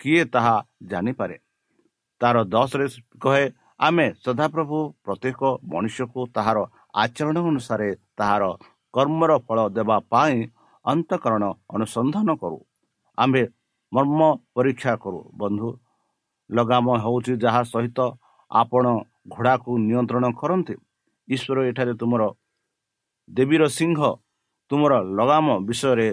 କିଏ 0.00 0.22
ତାହା 0.34 0.56
ଜାଣିପାରେ? 0.90 1.36
ତାର 2.20 2.36
ଦଶରେ 2.54 2.86
କହେ 3.22 3.44
ଆମେ 3.80 4.06
ସଦାପ୍ରଭୁ 4.24 4.78
ପ୍ରତ୍ୟେକ 5.04 5.40
ମଣିଷକୁ 5.72 6.20
ତାହାର 6.36 6.58
ଆଚରଣ 7.02 7.36
ଅନୁସାରେ 7.50 7.88
ତାହାର 8.18 8.42
କର୍ମର 8.94 9.32
ଫଳ 9.46 9.58
ଦେବା 9.76 9.96
ପାଇଁ 10.12 10.36
ଅନ୍ତଃକରଣ 10.84 11.44
ଅନୁସନ୍ଧାନ 11.74 12.28
କରୁ। 12.42 12.58
ଆମ୍ଭେ 13.18 13.42
ମର୍ମ 13.92 14.20
ପରୀକ୍ଷା 14.54 14.92
କରୁ 15.02 15.20
ବନ୍ଧୁ। 15.40 15.70
ଲଗାମ 16.50 16.86
ହେଉଛି 17.04 17.32
ଯାହା 17.44 17.62
ସହିତ 17.72 17.98
ଆପଣ 18.50 18.84
ଘୋଡ଼ାକୁ 19.32 19.70
ନିୟନ୍ତ୍ରଣ 19.86 20.24
କରନ୍ତି। 20.40 20.74
ଈଶ୍ୱର 21.28 21.58
ଏଠାରେ 21.70 21.92
ତୁମର 22.00 22.22
ଦେବୀର 23.28 23.62
ସିଂହ 23.78 23.98
ତୁମର 24.70 24.92
ଲଗାମ 25.18 25.46
ବିଷୟରେ 25.68 26.08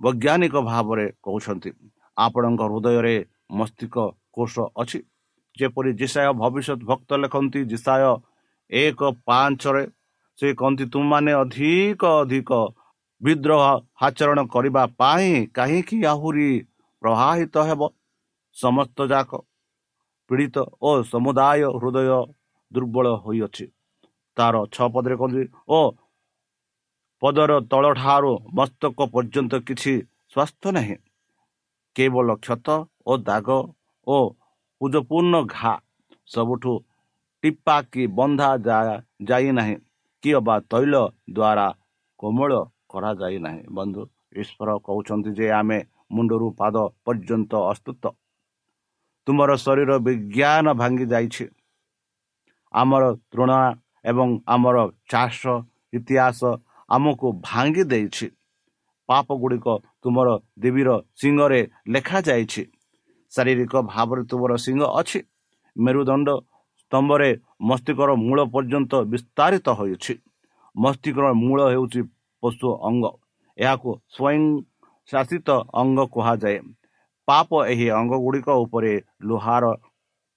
ବୈଜ୍ଞାନିକ 0.00 0.54
ଭାବରେ 0.70 1.06
କହୁଛନ୍ତି। 1.24 1.70
ଆପଣଙ୍କ 2.16 2.60
ହୃଦୟରେ 2.70 3.16
ମସ୍ତିଷ୍କ 3.58 3.96
କୋଷ 4.38 4.54
ଅଛି। 4.76 4.98
ଯେପରି 5.56 5.90
ଜିସାୟ 6.00 6.30
ଭବିଷ୍ୟତ 6.40 6.80
ଭକ୍ତ 6.90 7.10
ଲେଖନ୍ତି 7.22 7.60
ଜିସାୟ 7.70 8.10
ଏକ 8.70 9.00
ପାଞ୍ଚରେ 9.26 9.84
ସେ 10.38 10.48
କହନ୍ତି 10.54 10.84
ତୁମମାନେ 10.92 11.32
ଅଧିକ 11.42 12.02
ଅଧିକ 12.22 12.50
ବିଦ୍ରୋହ 13.20 13.62
ଆଚରଣ 14.06 14.38
କରିବା 14.54 14.82
ପାଇଁ 15.00 15.30
କାହିଁକି 15.56 15.96
ଆହୁରି 16.12 16.48
ପ୍ରବାହିତ 17.02 17.56
ହେବ? 17.68 17.80
ସମସ୍ତ 18.56 18.98
ଯାକ 19.12 19.30
ପୀଡ଼ିତ 20.30 20.56
ଓ 20.82 20.90
ସମୁଦାୟ 21.10 21.62
ହୃଦୟ 21.80 22.10
ଦୁର୍ବଳ 22.72 23.06
ହୋଇଅଛି। 23.24 23.64
ତାର 24.36 24.54
ଛଅ 24.74 24.86
ପଦରେ 24.94 25.14
କହନ୍ତି 25.20 25.42
ଓ 25.68 25.80
ପଦର 27.22 27.52
ତଳଠାରୁ 27.70 28.32
ମସ୍ତକ 28.56 28.98
ପର୍ଯ୍ୟନ୍ତ 29.14 29.52
କିଛି 29.68 29.92
ସ୍ୱାସ୍ଥ୍ୟ 30.32 30.68
ନାହିଁ। 30.76 30.96
କେବଳ 31.96 32.28
କ୍ଷତ 32.44 32.68
ଓ 33.06 33.12
ଦାଗ 33.28 33.48
ଓ 34.08 34.18
ପୂଜପୂର୍ଣ୍ଣ 34.80 35.34
ଘା 35.54 35.72
ସବୁଠୁ 36.26 36.72
ଟିପା 37.42 37.76
କି 37.92 38.02
ବନ୍ଧା 38.18 38.48
ଯାଇନାହିଁ। 39.28 39.76
କି 40.24 40.30
ଅବା 40.38 40.54
ତୈଳ 40.70 40.94
ଦ୍ୱାରା 41.36 41.66
କୋମଳ 42.20 42.52
କରାଯାଇନାହିଁ। 42.92 43.62
ବନ୍ଧୁ 43.76 44.02
ଈଶ୍ୱର 44.42 44.68
କହୁଛନ୍ତି 44.86 45.30
ଯେ 45.38 45.46
ଆମେ 45.60 45.78
ମୁଣ୍ଡରୁ 46.14 46.46
ପାଦ 46.60 46.76
ପର୍ଯ୍ୟନ୍ତ 47.04 47.52
ଅସ୍ତୁତ। 47.72 48.04
ତୁମର 49.26 49.50
ଶରୀର 49.64 49.90
ବିଜ୍ଞାନ 50.06 50.66
ଭାଙ୍ଗି 50.80 51.06
ଯାଇଛି। 51.12 51.44
ଆମର 52.74 53.04
ତୃଣା 53.32 53.60
ଏବଂ 54.10 54.28
ଆମର 54.54 54.76
ଚାଷ 55.10 55.42
ଇତିହାସ 55.98 56.40
ଆମକୁ 56.88 57.26
ଭାଙ୍ଗି 57.48 57.84
ଦେଇଛି। 57.92 58.26
ପାପ 59.08 59.26
ଗୁଡ଼ିକ 59.42 59.66
ତୁମର 60.02 60.28
ଦେବୀର 60.62 60.88
ସିଂହରେ 61.20 61.60
ଲେଖାଯାଇଛି। 61.94 62.62
ଶାରୀରିକ 63.36 63.74
ଭାବରେ 63.92 64.22
ତୁମର 64.30 64.52
ସିଂହ 64.56 64.80
ଅଛି। 65.00 65.20
ମେରୁଦଣ୍ଡ 65.78 66.28
ସ୍ତମ୍ଭରେ 66.82 67.30
ମସ୍ତିଷ୍କର 67.62 68.10
ମୂଳ 68.14 68.38
ପର୍ଯ୍ୟନ୍ତ 68.44 68.92
ବିସ୍ତାରିତ 69.12 69.68
ହୋଇଛି 69.68 70.14
ମସ୍ତିଷ୍କର 70.76 71.26
ମୂଳ 71.32 71.60
ହେଉଛି 71.72 72.00
ପଶୁ 72.42 72.68
ଅଙ୍ଗ। 72.88 73.04
ଏହାକୁ 73.58 73.90
ସ୍ୱୟଂ 74.14 74.42
ଶାସିତ 75.10 75.48
ଅଙ୍ଗ 75.74 75.98
କୁହାଯାଏ। 76.14 76.58
ପାପ 77.28 77.50
ଏହି 77.66 77.86
ଅଙ୍ଗ 77.90 78.12
ଗୁଡ଼ିକ 78.24 78.48
ଉପରେ 78.48 78.92
ଲୁହାର 79.22 79.64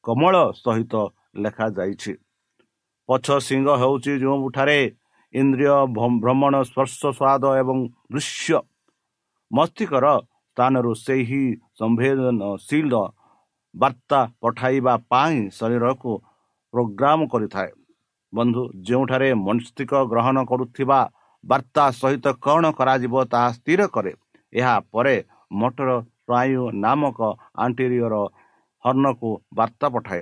କମଳ 0.04 0.36
ସହିତ 0.64 0.94
ଲେଖାଯାଇଛି। 1.36 2.14
ପଛ 3.08 3.28
ସିଂହ 3.40 3.68
ହେଉଛି 3.82 4.12
ଯେଉଁଠାରେ 4.20 4.80
ଇନ୍ଦ୍ରିୟ 5.34 5.72
ଭ୍ର- 5.96 6.20
ଭ୍ରମଣ 6.22 6.54
ସ୍ପର୍ଶ 6.64 7.02
ସ୍ୱାଦ 7.18 7.44
ଏବଂ 7.62 7.78
ଦୃଶ୍ୟ। 8.12 8.60
ମସ୍ତିଷ୍କର 9.52 10.06
ସ୍ଥାନରୁ 10.52 10.92
ସେହି 11.06 11.44
ସମ୍ବେଦନଶୀଳ 11.80 12.94
ବାର୍ତ୍ତା 13.76 14.20
ପଠାଇବା 14.42 14.94
ପାଇଁ 15.12 15.38
ଶରୀରକୁ 15.58 16.12
ପ୍ରୋଗ୍ରାମ 16.74 17.20
କରିଥାଏ। 17.34 17.72
ବନ୍ଧୁ 18.34 18.62
ଯେଉଁଠାରେ 18.88 19.30
ମସ୍ତିଷ୍କ 19.48 19.94
ଗ୍ରହଣ 20.12 20.38
କରୁଥିବା 20.52 21.00
ବାର୍ତ୍ତା 21.44 21.84
ସହିତ 22.02 22.26
କ'ଣ 22.46 22.64
କରାଯିବ 22.80 23.16
ତାହା 23.32 23.50
ସ୍ଥିର 23.58 23.82
କରେ। 23.96 24.12
ଏହା 24.54 24.76
ପରେ 24.94 25.16
ମୋଟର 25.60 25.90
ସ୍ନାୟୁ 26.02 26.64
ନାମକ 26.84 27.20
ଆଣ୍ଟେରିୟର 27.64 28.16
ହର୍ଣ୍ଣକୁ 28.84 29.30
ବାର୍ତ୍ତା 29.58 29.88
ପଠାଏ। 29.96 30.22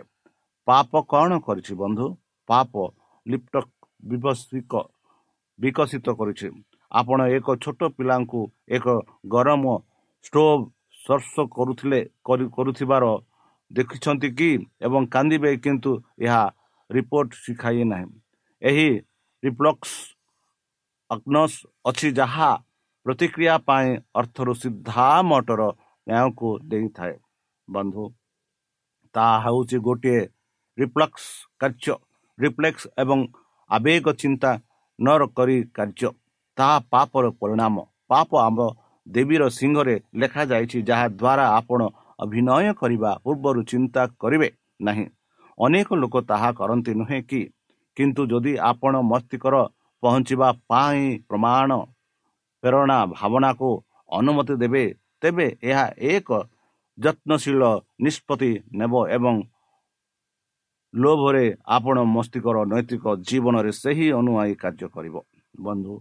ପାପ 0.68 0.92
କ'ଣ 1.12 1.32
କରିଛି 1.46 1.74
ବନ୍ଧୁ? 1.82 2.06
ପାପ 2.50 2.74
ବିକଶିତ 4.04 4.74
ବିକଶିତ 5.60 6.08
କରିଛି। 6.20 6.48
ଆପଣ 6.92 7.20
ଏକ 7.38 7.48
ଛୋଟ 7.64 7.82
ପିଲାଙ୍କୁ 7.98 8.42
ଏକ 8.76 8.86
ଗରମ 9.34 9.66
ଷ୍ଟୋଭ୍ 10.24 10.70
ସ୍ପର୍ଶ 11.04 11.48
କରୁଥିଲେ 11.52 12.10
କରି- 12.26 12.50
କରୁଥିବାର 12.50 13.20
ଦେଖିଛନ୍ତି 13.74 14.30
କି 14.32 14.66
ଏବଂ 14.82 15.06
କାନ୍ଦିବେ 15.06 15.58
କିନ୍ତୁ 15.58 16.02
ଏହା 16.20 16.52
ରିପୋର୍ଟ 16.92 17.34
ଶିଖାଇ 17.34 17.84
ନାହିଁ। 17.84 18.08
ଏହି 18.62 18.90
ରିପ୍ଲକ୍ସ 19.44 19.92
ଅଗ୍ନସ୍ 21.12 21.68
ଅଛି 21.86 22.12
ଯାହା 22.12 22.64
ପ୍ରତିକ୍ରିୟା 23.06 23.58
ପାଇଁ 23.58 23.98
ଅର୍ଥରୁ 24.16 24.54
ସିଧା 24.54 25.22
ମଟର 25.22 25.62
ନ୍ୟାୟକୁ 26.10 26.60
ଦେଇଥାଏ। 26.64 27.16
ବନ୍ଧୁ 27.70 28.04
ତାହା 29.14 29.40
ହେଉଛି 29.40 29.78
ଗୋଟିଏ 29.78 30.22
ରିପ୍ଲକ୍ସ 30.80 31.24
କାର୍ଯ୍ୟ। 31.60 31.96
ରିଫ୍ଲେକ୍ସ 32.40 32.88
ଏବଂ 33.00 33.28
ଆବେଗ 33.70 34.14
ଚିନ୍ତା 34.14 34.60
ନ 35.02 35.26
କରି 35.26 35.64
କାର୍ଯ୍ୟ। 35.64 36.12
ତାହା 36.58 36.80
ପାପର 36.92 37.30
ପରିଣାମ। 37.30 37.76
ପାପ 38.08 38.38
ଆମ 38.38 38.60
ଦେବୀର 39.08 39.44
ସିଂହରେ 39.50 39.96
ଲେଖାଯାଇଛି 40.16 40.80
ଯାହାଦ୍ୱାରା 40.82 41.46
ଆପଣ 41.60 41.82
ଅଭିନୟ 42.20 42.74
କରିବା 42.74 43.12
ପୂର୍ବରୁ 43.24 43.62
ଚିନ୍ତା 43.64 44.02
କରିବେ 44.22 44.50
ନାହିଁ। 44.82 45.06
ଅନେକ 45.58 45.88
ଲୋକ 45.94 46.16
ତାହା 46.22 46.50
କରନ୍ତି 46.52 46.92
ନୁହେଁ 46.94 47.22
କି? 47.30 47.42
କିନ୍ତୁ 47.98 48.22
ଯଦି 48.32 48.54
ଆପଣ 48.62 48.94
ମସ୍ତିଷ୍କର 49.12 49.56
ପହଞ୍ଚିବା 50.04 50.50
ପାଇଁ 50.70 51.04
ପ୍ରମାଣ 51.30 51.70
ପ୍ରେରଣା 52.64 52.98
ଭାବନାକୁ 53.14 53.70
ଅନୁମତି 54.10 54.56
ଦେବେ 54.56 54.84
ତେବେ 55.22 55.48
ଏହା 55.64 55.86
ଏକ 56.12 56.30
ଯତ୍ନଶୀଳ 56.98 57.62
ନିଷ୍ପତ୍ତି 58.02 58.52
ନେବ 58.74 58.94
ଏବଂ 59.08 59.36
ଲୋଭରେ 60.94 61.46
ଆପଣ 61.68 61.98
ମସ୍ତିଷ୍କର 62.16 62.58
ନୈତିକ 62.72 63.06
ଜୀବନରେ 63.28 63.72
ସେହି 63.82 64.08
ଅନୁଯାୟୀ 64.20 64.54
କାର୍ଯ୍ୟ 64.56 64.88
କରିବ। 64.96 65.16
ବନ୍ଧୁ 65.62 65.94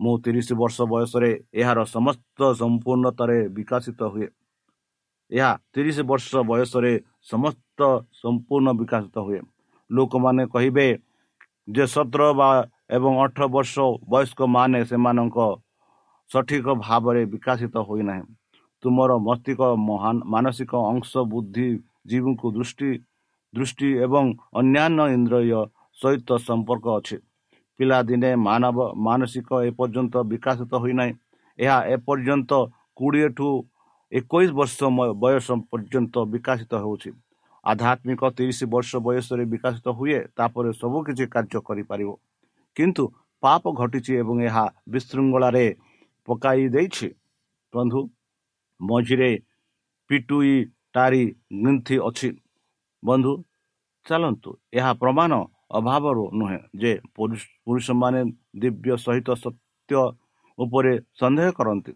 ମୁଁ 0.00 0.14
ତିରିଶ 0.24 0.48
ବର୍ଷ 0.60 0.76
ବୟସରେ 0.92 1.30
ଏହାର 1.60 1.78
ସମସ୍ତ 1.94 2.38
ସମ୍ପୂର୍ଣ୍ଣତାରେ 2.60 3.38
ବିକଶିତ 3.56 4.00
ହୁଏ। 4.12 4.28
ଏହା 5.30 5.50
ତିରିଶ 5.74 5.98
ବର୍ଷ 6.10 6.30
ବୟସରେ 6.50 6.92
ସମସ୍ତ 7.30 7.80
ସମ୍ପୂର୍ଣ୍ଣ 8.22 8.68
ବିକଶିତ 8.80 9.16
ହୁଏ। 9.26 9.40
ଲୋକମାନେ 9.90 10.42
କହିବେ 10.54 10.86
ଯେ 11.74 11.84
ସତର 11.94 12.22
ବା 12.38 12.48
ଏବଂ 12.96 13.12
ଅଠର 13.24 13.44
ବର୍ଷ 13.54 13.74
ବୟସ୍କମାନେ 14.12 14.80
ସେମାନଙ୍କ 14.90 15.38
ସଠିକ 16.30 16.66
ଭାବରେ 16.86 17.22
ବିକଶିତ 17.32 17.74
ହୋଇନାହିଁ। 17.88 18.24
ତୁମର 18.82 19.10
ମସ୍ତିଷ୍କ 19.26 19.62
ମହାନ 19.88 20.16
ମାନସିକ 20.32 20.72
ଅଂଶ 20.92 21.12
ବୁଦ୍ଧି 21.32 21.68
ଜୀବଙ୍କୁ 22.10 22.46
ଦୃଷ୍ଟି 22.56 22.90
ଦୃଷ୍ଟି 23.54 23.88
ଏବଂ 24.06 24.24
ଅନ୍ୟାନ୍ୟ 24.60 25.02
ଇନ୍ଦ୍ରିୟ 25.16 25.60
ସହିତ 25.98 26.28
ସମ୍ପର୍କ 26.48 26.86
ଅଛି। 26.98 27.16
ପିଲାଦିନେ 27.80 28.30
ମାନବ 28.46 28.78
ମାନସିକ 29.06 29.48
ଏପର୍ଯ୍ୟନ୍ତ 29.68 30.14
ବିକଶିତ 30.30 30.72
ହୋଇନାହିଁ। 30.82 31.12
ଏହା 31.58 31.78
ଏପର୍ଯ୍ୟନ୍ତ 31.94 32.50
କୋଡ଼ିଏଠୁ 32.98 33.48
ଏକୋଇଶ 34.12 34.50
ବର୍ଷ 34.58 34.78
ବୟସ 35.22 35.48
ପର୍ଯ୍ୟନ୍ତ 35.70 36.14
ବିକଶିତ 36.32 36.72
ହେଉଛି। 36.84 37.10
ଆଧ୍ୟାତ୍ମିକ 37.64 38.22
ତିରିଶ 38.36 38.60
ବର୍ଷ 38.74 38.90
ବୟସରେ 39.06 39.44
ବିକଶିତ 39.52 39.86
ହୁଏ 39.98 40.18
ତାପରେ 40.36 40.70
ସବୁ 40.80 40.98
କିଛି 41.06 41.24
କାର୍ଯ୍ୟ 41.34 41.60
କରିପାରିବ। 41.68 42.10
କିନ୍ତୁ 42.76 43.04
ପାପ 43.42 43.62
ଘଟିଛି 43.80 44.12
ଏବଂ 44.22 44.36
ଏହା 44.48 44.64
ବିଶୃଙ୍ଖଳାରେ 44.92 45.66
ପକାଇ 46.28 46.62
ଦେଇଛି। 46.74 47.08
ବନ୍ଧୁ 47.72 48.00
ମଝିରେ 48.80 49.30
ପିଟୁଇ 50.10 50.54
ଟାରି 50.94 51.24
ଗ୍ରନ୍ଥି 51.62 51.96
ଅଛି। 52.08 52.30
ବନ୍ଧୁ 53.02 53.32
ଚାଲନ୍ତୁ 54.06 54.50
ଏହା 54.72 54.92
ପ୍ରମାଣ 55.02 55.32
ଅଭାବରୁ 55.70 56.24
ନୁହେଁ 56.32 56.60
ଯେ 56.76 56.92
ପୁରୁଷ 57.14 57.40
ପୁରୁଷମାନେ 57.64 58.20
ଦିବ୍ୟ 58.62 58.96
ସହିତ 58.96 59.28
ସତ୍ୟ 59.42 60.02
ଉପରେ 60.58 60.92
ସନ୍ଦେହ 61.20 61.48
କରନ୍ତି। 61.58 61.92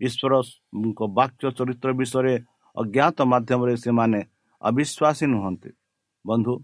ଈଶ୍ୱରଙ୍କ 0.00 1.00
ବାକ୍ୟ 1.18 1.44
ଚରିତ୍ର 1.58 1.88
ବିଷୟରେ 2.00 2.34
ଅଜ୍ଞାତ 2.76 3.18
ମାଧ୍ୟମରେ 3.32 3.74
ସେମାନେ 3.84 4.20
ଅବିଶ୍ୱାସୀ 4.62 5.26
ନୁହନ୍ତି। 5.34 5.70
ବନ୍ଧୁ 6.24 6.54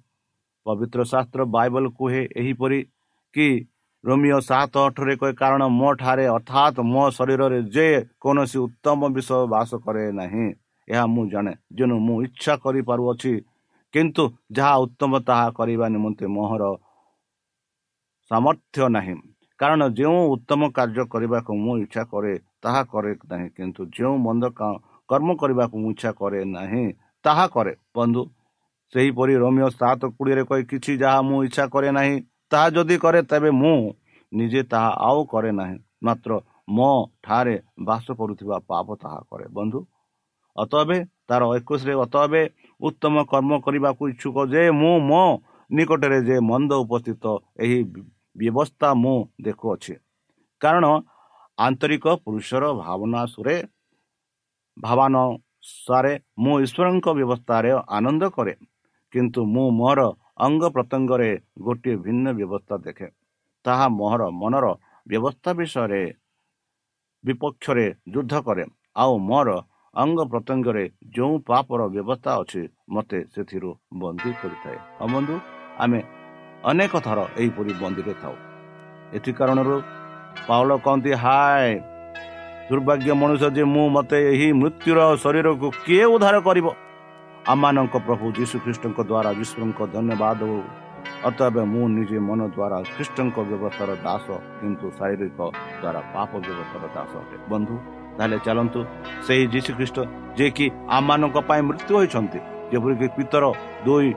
ପବିତ୍ର 0.67 1.01
ଶାସ୍ତ୍ର 1.05 1.41
ବାଇବଲ 1.57 1.85
କୁହେ 1.99 2.23
ଏହିପରି 2.41 2.81
କି 3.35 3.49
ରୋମିଓ 4.05 4.39
ସାତ 4.41 4.75
ଅଠରେ 4.87 5.15
କହେ 5.21 5.33
କାରଣ 5.33 5.63
ମୋ 5.71 5.89
ଠାରେ 5.95 6.25
ଅର୍ଥାତ୍ 6.37 6.79
ମୋ 6.93 7.05
ଶରୀରରେ 7.11 7.59
ଯେ 7.75 7.87
କୌଣସି 8.21 8.59
ଉତ୍ତମ 8.67 9.01
ବିଷୟ 9.17 9.41
ବାସ 9.55 9.71
କରେ 9.85 10.05
ନାହିଁ 10.13 10.47
ଏହା 10.89 11.05
ମୁଁ 11.15 11.25
ଜାଣେ 11.33 11.53
ଯେଣୁ 11.79 11.97
ମୁଁ 12.07 12.17
ଇଚ୍ଛା 12.27 12.55
କରିପାରୁଅଛି 12.65 13.33
କିନ୍ତୁ 13.95 14.25
ଯାହା 14.57 14.75
ଉତ୍ତମ 14.85 15.13
ତାହା 15.29 15.47
କରିବା 15.59 15.87
ନିମନ୍ତେ 15.95 16.27
ମୋହର 16.37 16.63
ସାମର୍ଥ୍ୟ 18.31 18.89
ନାହିଁ। 18.97 19.15
କାରଣ 19.61 19.81
ଯେଉଁ 19.99 20.21
ଉତ୍ତମ 20.35 20.61
କାର୍ଯ୍ୟ 20.77 21.05
କରିବାକୁ 21.13 21.53
ମୁଁ 21.65 21.75
ଇଚ୍ଛା 21.85 22.03
କରେ 22.13 22.35
ତାହା 22.63 22.83
କରେ 22.93 23.13
ନାହିଁ। 23.31 23.49
କିନ୍ତୁ 23.57 23.81
ଯେଉଁ 23.97 24.15
ମନ୍ଦ 24.27 24.45
କର୍ମ 25.09 25.29
କରିବାକୁ 25.41 25.77
ମୁଁ 25.83 25.91
ଇଚ୍ଛା 25.95 26.11
କରେ 26.21 26.41
ନାହିଁ 26.57 26.85
ତାହା 27.25 27.47
କରେ। 27.55 27.73
ବନ୍ଧୁ 27.97 28.23
ସେହିପରି 28.95 29.35
ରୋମିଓ 29.43 29.69
ସାତ 29.73 30.03
କୋଡ଼ିଏରେ 30.17 30.43
କହେ 30.49 30.63
କିଛି 30.71 30.93
ଯାହା 31.03 31.21
ମୁଁ 31.29 31.39
ଇଚ୍ଛା 31.49 31.65
କରେ 31.75 31.89
ନାହିଁ 31.99 32.15
ତାହା 32.53 32.67
ଯଦି 32.77 32.97
କରେ 33.05 33.21
ତେବେ 33.31 33.51
ମୁଁ 33.63 33.77
ନିଜେ 34.33 34.63
ତାହା 34.73 34.91
ଆଉ 35.09 35.21
କରେ 35.33 35.51
ନାହିଁ। 35.61 35.77
ମାତ୍ର 36.07 36.31
ମୋ 36.69 36.91
ଠାରେ 37.25 37.57
ବାସ 37.89 38.07
କରୁଥିବା 38.19 38.57
ପାପ 38.71 38.89
ତାହା 39.03 39.21
କରେ। 39.31 39.47
ବନ୍ଧୁ 39.57 39.79
ଅତଏବେ 40.57 40.99
ତାର 41.29 41.43
ଏକୋଇଶରେ 41.59 41.95
ଅତଏବେ 42.05 42.43
ଉତ୍ତମ 42.83 43.15
କର୍ମ 43.33 43.53
କରିବାକୁ 43.65 44.03
ଇଚ୍ଛୁକ 44.13 44.37
ଯେ 44.53 44.63
ମୁଁ 44.81 44.95
ମୋ 45.11 45.23
ନିକଟରେ 45.71 46.19
ଯେ 46.29 46.37
ମନ୍ଦ 46.51 46.71
ଉପସ୍ଥିତ 46.85 47.25
ଏହି 47.65 47.79
ବ୍ୟବସ୍ଥା 48.41 48.89
ମୁଁ 49.03 49.17
ଦେଖୁଅଛି। 49.47 49.95
କାରଣ 50.63 50.85
ଆନ୍ତରିକ 51.59 52.05
ପୁରୁଷର 52.25 52.65
ଭାବନା 52.83 53.21
ସୁରେ 53.35 53.57
ଭାବାନୁସାରେ 54.77 56.13
ମୁଁ 56.43 56.55
ଈଶ୍ୱରଙ୍କ 56.65 57.07
ବ୍ୟବସ୍ଥାରେ 57.19 57.71
ଆନନ୍ଦ 57.97 58.23
କରେ 58.37 58.55
କିନ୍ତୁ 59.15 59.41
ମୁଁ 59.55 59.67
ମୋର 59.81 60.01
ଅଙ୍ଗ 60.47 60.63
ପ୍ରତ୍ୟଙ୍ଗରେ 60.77 61.31
ଗୋଟିଏ 61.67 61.97
ଭିନ୍ନ 62.05 62.27
ବ୍ୟବସ୍ଥା 62.39 62.77
ଦେଖେ। 62.87 63.09
ତାହା 63.65 63.87
ମୋହର 63.99 64.23
ମନର 64.41 64.67
ବ୍ୟବସ୍ଥା 65.07 65.51
ବିଷୟରେ 65.59 66.03
ବିପକ୍ଷରେ 67.25 67.87
ଯୁଦ୍ଧ 68.15 68.35
କରେ 68.47 68.65
ଆଉ 69.03 69.13
ମୋର 69.29 69.51
ଅଙ୍ଗ 69.95 70.21
ପ୍ରତ୍ୟଙ୍ଗରେ 70.33 70.85
ଯେଉଁ 71.15 71.35
ପାପର 71.49 71.81
ବ୍ୟବସ୍ଥା 71.95 72.33
ଅଛି 72.43 72.63
ମୋତେ 72.95 73.19
ସେଥିରୁ 73.35 73.71
ବନ୍ଦୀ 74.03 74.31
କରିଥାଏ। 74.43 74.79
ହଁ 75.01 75.09
ବନ୍ଧୁ 75.15 75.35
ଆମେ 75.85 76.01
ଅନେକ 76.71 76.93
ଥର 77.07 77.19
ଏହିପରି 77.41 77.73
ବନ୍ଦୀରେ 77.83 78.15
ଥାଉ 78.23 78.35
ଏଥି 79.17 79.33
କାରଣରୁ 79.39 79.77
ପାଉଲ 80.49 80.71
କହନ୍ତି 80.87 81.13
ହାୟ 81.25 81.69
ଦୁର୍ଭାଗ୍ୟ 82.69 83.13
ମଣିଷ 83.21 83.43
ଯେ 83.57 83.65
ମୁଁ 83.75 83.87
ମୋତେ 83.97 84.19
ଏହି 84.33 84.49
ମୃତ୍ୟୁର 84.61 84.99
ଶରୀରକୁ 85.25 85.67
କିଏ 85.85 86.05
ଉଦ୍ଧାର 86.15 86.37
କରିବ? 86.49 86.67
ଆମମାନଙ୍କ 87.53 87.95
ପ୍ରଭୁ 88.07 88.25
ଯୀଶୁ 88.39 88.57
ଖ୍ରୀଷ୍ଟଙ୍କ 88.65 88.99
ଦ୍ୱାରା 89.11 89.31
ଯୀଶୁଙ୍କ 89.39 89.81
ଧନ୍ୟବାଦ 89.95 90.41
ଓ 90.53 90.57
ଅତଏବ 91.29 91.57
ମୁଁ 91.73 91.85
ନିଜେ 91.97 92.19
ମନ 92.29 92.41
ଦ୍ୱାରା 92.57 92.79
ଖ୍ରୀଷ୍ଟଙ୍କ 92.95 93.37
ବ୍ୟବସ୍ଥାର 93.51 93.91
ଦାସ 94.07 94.27
କିନ୍ତୁ 94.59 94.87
ଶାରୀରିକ 94.99 95.39
ଦ୍ୱାରା 95.83 96.01
ପାପ 96.15 96.31
ବ୍ୟବସ୍ଥାର 96.47 96.85
ଦାସ 96.97 97.13
ଅଟେ। 97.23 97.37
ବନ୍ଧୁ 97.53 97.75
ତାହେଲେ 98.17 98.37
ଚାଲନ୍ତୁ 98.47 98.81
ସେହି 99.27 99.45
ଯୀଶୁ 99.53 99.71
ଖ୍ରୀଷ୍ଟ 99.79 99.99
ଯିଏକି 100.37 100.67
ଆମମାନଙ୍କ 100.97 101.37
ପାଇଁ 101.49 101.63
ମୃତ୍ୟୁ 101.69 101.93
ହୋଇଛନ୍ତି 101.99 102.39
ଯେପରିକି 102.73 103.07
ପିତର 103.17 103.45
ଦୁଇ 103.87 104.11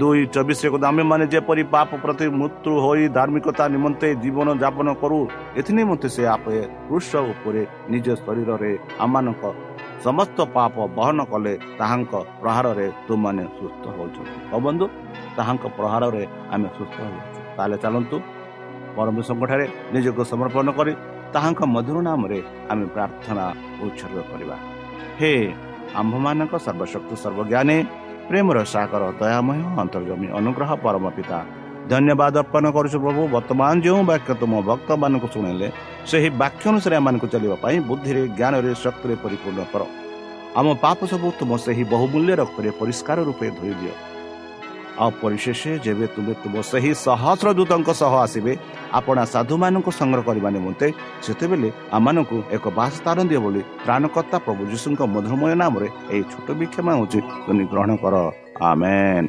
ଦୁଇ 0.00 0.20
ଚବିଶରେ 0.34 0.68
କହୁ 0.72 0.78
ଆମେମାନେ 0.90 1.24
ଯେପରି 1.32 1.62
ପାପ 1.74 1.90
ପ୍ରତି 2.02 2.26
ମୃତ୍ୟୁ 2.40 2.70
ହୋଇ 2.84 3.04
ଧାର୍ମିକତା 3.16 3.64
ନିମନ୍ତେ 3.74 4.08
ଜୀବନ 4.22 4.48
ଯାପନ 4.62 4.88
କରୁ 5.02 5.18
ଏଥିନିମନ୍ତେ 5.60 6.08
ସେ 6.14 6.22
ଆପେ 6.34 6.56
କୃଷ 6.88 7.10
ଉପରେ 7.32 7.62
ନିଜ 7.92 8.06
ଶରୀରରେ 8.24 8.72
ଆମମାନଙ୍କ 9.04 9.42
ସମସ୍ତ 10.06 10.38
ପାପ 10.56 10.74
ବହନ 10.98 11.18
କଲେ 11.32 11.52
ତାହାଙ୍କ 11.78 12.12
ପ୍ରହାରରେ 12.40 12.86
ତୁମାନେ 13.06 13.44
ସୁସ୍ଥ 13.58 13.84
ହେଉଛନ୍ତି। 13.96 14.38
ହଉ 14.50 14.60
ବନ୍ଧୁ 14.66 14.86
ତାହାଙ୍କ 15.36 15.64
ପ୍ରହାରରେ 15.78 16.22
ଆମେ 16.54 16.68
ସୁସ୍ଥ 16.76 16.96
ହେଉଛୁ। 17.06 17.30
ତାହେଲେ 17.56 17.76
ଚାଲନ୍ତୁ 17.84 18.16
ପରମେଶ୍ୱରଙ୍କଠାରେ 18.96 19.66
ନିଜକୁ 19.94 20.22
ସମର୍ପଣ 20.32 20.66
କରି 20.78 20.92
ତାହାଙ୍କ 21.34 21.60
ମଧୁର 21.74 21.98
ନାମରେ 22.08 22.38
ଆମେ 22.72 22.84
ପ୍ରାର୍ଥନା 22.94 23.44
ଉତ୍ସର୍ଗ 23.84 24.18
କରିବା। 24.30 24.56
ହେ 25.20 25.32
ଆମ୍ଭମାନଙ୍କ 26.00 26.54
ସର୍ବଶକ୍ତି 26.66 27.14
ସର୍ବଜ୍ଞାନୀ 27.24 27.78
ପ୍ରେମର 28.28 28.58
ସାଗର 28.74 29.02
ଦୟାମୟ 29.20 29.60
ଅନ୍ତର୍ଜମୀ 29.82 30.28
ଅନୁଗ୍ରହ 30.38 30.70
ପରମ 30.84 31.04
ପିତା 31.16 31.38
ଧନ୍ୟବାଦ 31.92 32.34
ଅର୍ପଣ 32.42 32.64
କରୁଛୁ 32.76 32.98
ପ୍ରଭୁ 33.04 33.22
ବର୍ତ୍ତମାନ 33.34 33.72
ଯେଉଁ 33.84 34.02
ବାକ୍ୟ 34.10 34.30
ତୁମ 34.40 34.52
ଭକ୍ତମାନଙ୍କୁ 34.68 35.28
ଶୁଣିଲେ 35.34 35.68
ସେହି 36.10 36.28
ବାକ୍ୟ 36.42 36.64
ଅନୁସାରେ 36.70 36.94
ଏମାନଙ୍କୁ 37.00 37.26
ଚାଲିବା 37.34 37.56
ପାଇଁ 37.64 37.76
ବୁଦ୍ଧିରେ 37.88 38.22
ଜ୍ଞାନରେ 38.38 38.70
ଶକ୍ତିରେ 38.84 39.14
ପରିପୂର୍ଣ୍ଣ 39.24 39.60
କର। 39.72 39.82
ଆମ 40.58 40.66
ପାପ 40.84 40.98
ସବୁ 41.12 41.28
ତୁମ 41.38 41.50
ସେହି 41.64 41.84
ବହୁମୂଲ୍ୟ 41.92 42.32
ରକ୍ତରେ 42.40 42.70
ପରିଷ୍କାର 42.80 43.18
ରୂପେ 43.28 43.46
ଧୋଇ 43.58 43.74
ଦିଅ। 43.80 43.94
ଆଉ 45.02 45.10
ପରିଶେଷ 45.22 45.62
ଯେବେ 45.84 46.06
ତୁମେ 46.14 46.32
ତୁମ 46.42 46.54
ସେହି 46.70 46.92
ସହସ୍ର 47.04 47.48
ଦୂତଙ୍କ 47.58 47.88
ସହ 48.00 48.12
ଆସିବେ 48.24 48.52
ଆପଣା 48.98 49.22
ସାଧୁମାନଙ୍କୁ 49.34 49.90
ସଂଗ୍ରହ 50.00 50.22
କରିବା 50.28 50.48
ନିମନ୍ତେ 50.56 50.86
ସେତେବେଳେ 51.24 51.68
ଆମମାନଙ୍କୁ 51.96 52.36
ଏକ 52.56 52.64
ବାସସ୍ଥାନ 52.78 53.18
ଦିଅ 53.30 53.40
ବୋଲି 53.44 53.62
ତ୍ରାଣକର୍ତ୍ତା 53.84 54.38
ପ୍ରଭୁ 54.46 54.62
ଯୀଶୁଙ୍କ 54.72 55.00
ମଧୁରମୟ 55.14 55.52
ନାମରେ 55.62 55.88
ଏହି 56.12 56.22
ଛୋଟ 56.32 56.48
ବିକ୍ଷମା 56.60 56.92
ହେଉଛି 56.96 57.18
ଗ୍ରହଣ 57.72 57.90
କର। 58.02 58.14
ଆମେନ୍। 58.70 59.26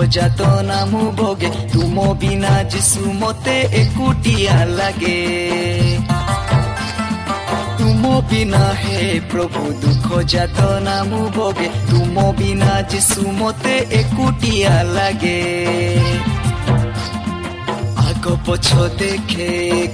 ପ୍ରଭୁ 0.00 0.08
ଦୁଃଖ 0.08 0.12
ଯାତନା 0.16 0.76
ମୁଁ 0.90 1.08
ଭୋଗେ 1.12 1.48
ତୁମ 1.72 2.04
ବିନା 2.20 2.52
ଯିଶୁ 2.72 3.02
ମତେ 3.20 3.56
ଏକୁଟିଆ 3.80 4.56
ଲାଗେ 4.78 5.18
ତୁମ 7.78 8.12
ବିନା 8.30 8.62
ହେ 8.80 8.96
ପ୍ରଭୁ 9.30 9.62
ଦୁଃଖ 9.82 10.08
ଯାତନା 10.32 10.96
ମୁଁ 11.10 11.26
ଭୋଗେ 11.36 11.68
ତୁମ 11.90 12.16
ବିନା 12.38 12.72
ଯିଶୁ 12.90 13.22
ମତେ 13.40 13.74
ଏକୁଟିଆ 14.00 14.74
ଲାଗେ 14.96 15.38
ଆଗ 18.06 18.24
ପଛ 18.46 18.68
ଦେଖେ 19.00 19.50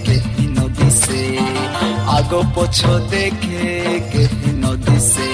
କେହି 0.07 0.47
ନ 0.47 0.59
ଦିଶେ 0.79 1.23
ଆଗ 2.16 2.33
ପଛ 2.55 2.79
ଦେଖେ 3.11 3.66
କେହି 4.12 4.51
ନ 4.53 4.64
ଦିଶେ 4.87 5.31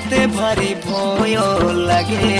ମୋତେ 0.00 0.20
ଭାରି 0.32 0.70
ଭୟ 0.82 1.32
ଲାଗେ 1.80 2.36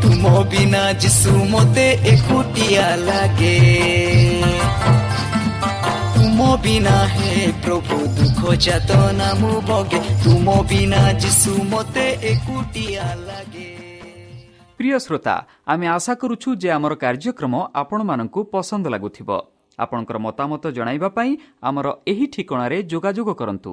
ତୁମ 0.00 0.24
ବିନା 0.46 0.80
ଯିଶୁ 1.02 1.32
ମୋତେ 1.52 1.84
ଏକୁଟିଆ 2.10 2.88
ଲାଗେ 3.00 3.54
ତୁମ 6.14 6.48
ବିନା 6.64 6.96
ହେ 7.14 7.30
ପ୍ରଭୁ 7.64 7.96
ଦୁଃଖ 8.18 8.40
ଚାତନା 8.64 9.28
ମୁଁ 9.40 9.54
ବଗେ 9.70 10.00
ତୁମ 10.24 10.56
ବିନା 10.70 11.00
ଯିଶୁ 11.22 11.52
ମୋତେ 11.70 12.06
ଏକୁଟିଆ 12.32 13.06
ଲାଗେ 13.22 13.70
প্রিয় 14.78 14.98
শ্রোতা 14.98 15.36
আমি 15.66 15.86
আশা 15.88 16.14
করুছু 16.14 16.48
যে 16.56 16.68
আমার 16.72 16.92
কার্যক্রম 16.96 17.54
আপনার 17.74 18.02
পসন্দ 18.52 18.84
লাগুব 18.88 19.30
আপনার 19.78 20.18
মতামত 20.26 20.64
পাই 21.16 21.30
আমার 21.68 21.86
এই 22.06 22.22
ঠিকার 22.34 22.72
যোগাযোগ 22.92 23.28
করতু 23.40 23.72